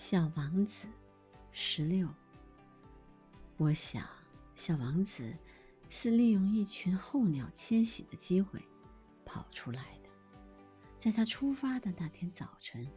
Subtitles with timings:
[0.00, 0.86] 小王子，
[1.50, 2.08] 十六。
[3.56, 4.06] 我想，
[4.54, 5.36] 小王子
[5.90, 8.62] 是利用一群候鸟迁徙的机会
[9.24, 10.08] 跑出来的。
[10.96, 12.88] 在他出发的那天早晨，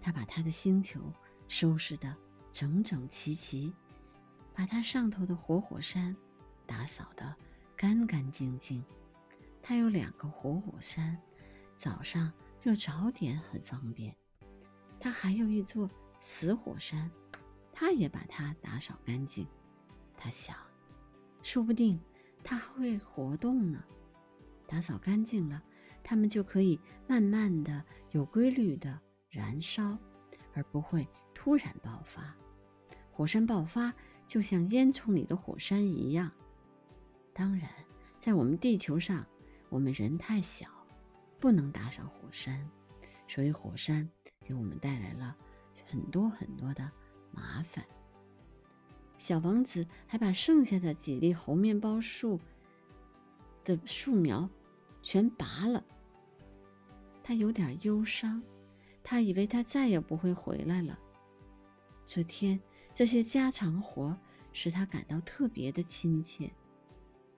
[0.00, 1.12] 他把他的星球
[1.48, 2.14] 收拾得
[2.52, 3.74] 整整齐齐，
[4.54, 6.16] 把他上头的活火山
[6.66, 7.34] 打扫得
[7.76, 8.82] 干干净净。
[9.60, 11.20] 他有两个活火山，
[11.74, 12.32] 早上
[12.62, 14.14] 热早点很方便。
[15.00, 15.90] 他还有一座。
[16.26, 17.10] 死火山，
[17.70, 19.46] 他也把它打扫干净。
[20.16, 20.56] 他想，
[21.42, 22.00] 说不定
[22.42, 23.84] 它会活动呢。
[24.66, 25.62] 打扫干净了，
[26.02, 28.98] 它们就可以慢慢的、有规律的
[29.28, 29.98] 燃烧，
[30.54, 32.34] 而不会突然爆发。
[33.12, 33.92] 火山爆发
[34.26, 36.32] 就像烟囱里的火山一样。
[37.34, 37.68] 当然，
[38.18, 39.26] 在我们地球上，
[39.68, 40.70] 我们人太小，
[41.38, 42.66] 不能打扫火山，
[43.28, 44.08] 所以火山
[44.40, 45.36] 给我们带来了。
[45.84, 46.90] 很多很多的
[47.30, 47.84] 麻烦。
[49.18, 52.38] 小王子还把剩下的几粒猴面包树
[53.64, 54.48] 的树苗
[55.02, 55.82] 全拔了。
[57.22, 58.42] 他有点忧伤，
[59.02, 60.98] 他以为他再也不会回来了。
[62.04, 62.60] 这天，
[62.92, 64.14] 这些家常活
[64.52, 66.52] 使他感到特别的亲切。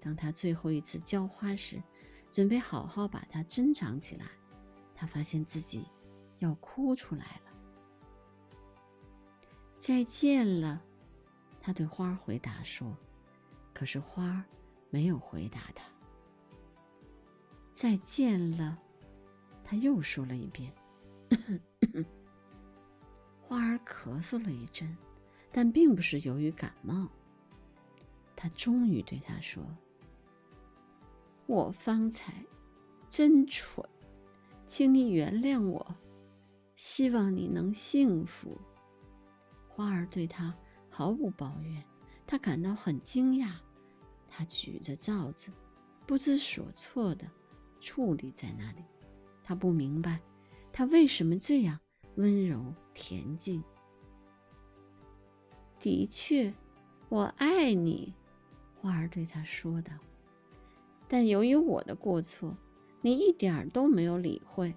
[0.01, 1.81] 当他最后一次浇花时，
[2.33, 4.27] 准备好好把它珍藏起来，
[4.95, 5.87] 他发现自己
[6.41, 7.53] 要哭出来了。
[9.79, 10.83] 再见了，
[11.61, 12.97] 他对花回答说。
[13.73, 14.43] 可是花
[14.89, 15.85] 没有回答他。
[17.73, 18.79] 再见了，
[19.63, 20.73] 他又说了一遍。
[23.43, 24.97] 花儿咳嗽了一阵，
[25.53, 27.07] 但并不是由于感冒。
[28.35, 29.63] 他终于对他说
[31.47, 32.33] ：“我方才
[33.09, 33.87] 真蠢，
[34.67, 35.87] 请你原谅我，
[36.77, 38.59] 希望你能幸福。”
[39.77, 40.55] 花儿对他
[40.89, 41.85] 毫无抱怨，
[42.27, 43.53] 他感到很惊讶。
[44.27, 45.53] 他举着罩子，
[46.06, 47.27] 不知所措的
[47.78, 48.83] 矗立在那里。
[49.45, 50.19] 他不明白，
[50.73, 51.78] 他为什么这样
[52.15, 52.65] 温柔
[52.95, 53.62] 恬静。
[55.79, 56.50] 的确，
[57.11, 58.15] 我爱你，
[58.81, 59.93] 花儿对他说道。
[61.06, 62.56] 但由于我的过错，
[63.03, 64.75] 你一点都没有理会。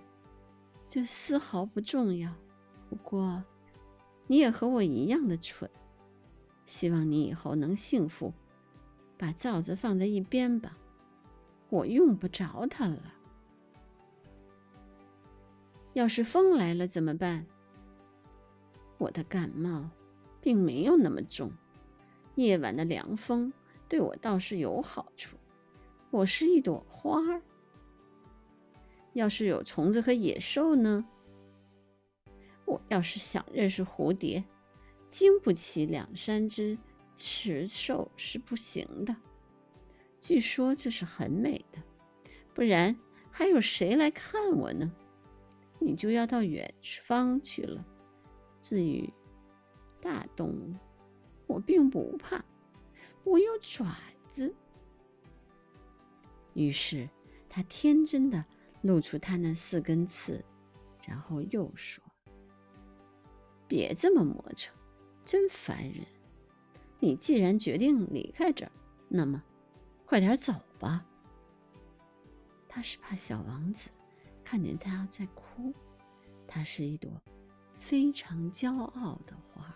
[0.89, 2.29] 这丝毫不重要。
[2.89, 3.41] 不过。
[4.31, 5.67] 你也和我一样的蠢，
[6.67, 8.31] 希望你以后能幸福。
[9.17, 10.77] 把罩子放在一边吧，
[11.69, 13.15] 我用不着它了。
[15.93, 17.43] 要是风来了怎么办？
[18.99, 19.89] 我的感冒
[20.39, 21.51] 并没有那么重，
[22.35, 23.51] 夜晚的凉风
[23.87, 25.35] 对我倒是有好处。
[26.11, 27.41] 我是一朵花儿。
[29.13, 31.03] 要是有虫子和野兽呢？
[32.69, 34.43] 我要是想认识蝴蝶，
[35.09, 36.77] 经不起两三只
[37.15, 39.15] 雌兽是不行的。
[40.19, 41.81] 据说这是很美的，
[42.53, 42.95] 不然
[43.31, 44.91] 还有谁来看我呢？
[45.79, 46.71] 你就要到远
[47.03, 47.83] 方去了。
[48.61, 49.11] 至于
[49.99, 50.75] 大动物，
[51.47, 52.45] 我并不怕，
[53.23, 53.97] 我有爪
[54.29, 54.53] 子。
[56.53, 57.09] 于是
[57.49, 58.45] 他天真的
[58.81, 60.45] 露出他那四根刺，
[61.03, 62.03] 然后又说。
[63.69, 64.73] 别这么磨蹭，
[65.23, 66.05] 真烦人！
[66.99, 68.71] 你既然决定离开这儿，
[69.07, 69.41] 那么
[70.05, 71.05] 快点走吧。
[72.67, 73.89] 他是怕小王子
[74.43, 75.73] 看见他在哭，
[76.47, 77.09] 他是一朵
[77.79, 79.73] 非常骄傲的花。